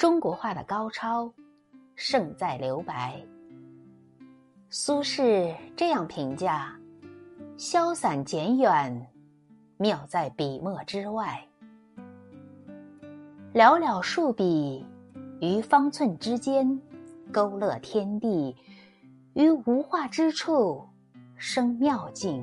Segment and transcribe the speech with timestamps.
[0.00, 1.30] 中国画的高超，
[1.94, 3.20] 胜在留白。
[4.70, 6.74] 苏轼这样评价：
[7.58, 9.06] 消散简远，
[9.76, 11.46] 妙在笔墨之外。
[13.52, 14.86] 寥寥数笔，
[15.38, 16.80] 于方寸之间，
[17.30, 18.56] 勾勒天地；
[19.34, 20.82] 于无画之处，
[21.36, 22.42] 生妙境。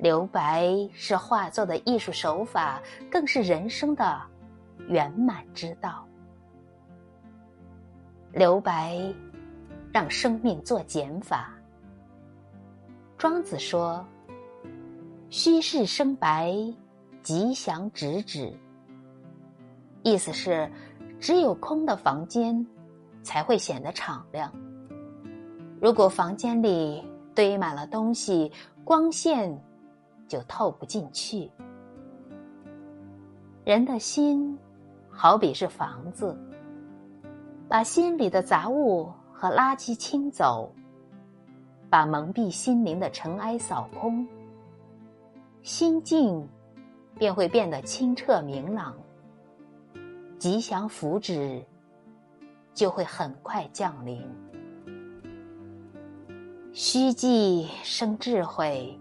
[0.00, 4.20] 留白是画作的艺术手法，更是人生的。
[4.88, 6.06] 圆满之道，
[8.32, 8.98] 留白，
[9.92, 11.52] 让生命做减法。
[13.18, 14.06] 庄子说
[15.30, 16.54] ：“虚室生白，
[17.22, 18.52] 吉祥直指。”
[20.04, 20.70] 意思是，
[21.18, 22.64] 只有空的房间，
[23.22, 24.52] 才会显得敞亮。
[25.80, 27.02] 如果房间里
[27.34, 28.52] 堆满了东西，
[28.84, 29.60] 光线
[30.28, 31.50] 就透不进去。
[33.64, 34.56] 人的心。
[35.18, 36.38] 好比是房子，
[37.70, 40.70] 把心里的杂物和垃圾清走，
[41.88, 44.28] 把蒙蔽心灵的尘埃扫空，
[45.62, 46.46] 心境
[47.18, 48.94] 便会变得清澈明朗，
[50.38, 51.64] 吉祥福祉
[52.74, 54.22] 就会很快降临。
[56.74, 59.00] 虚寂生智慧，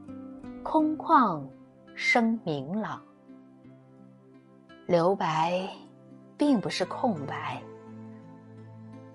[0.64, 1.44] 空旷
[1.94, 3.02] 生明朗，
[4.88, 5.68] 留白。
[6.38, 7.62] 并不是空白，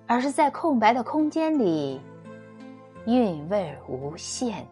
[0.06, 2.00] 而是在空白的空间里，
[3.06, 4.66] 韵味无限。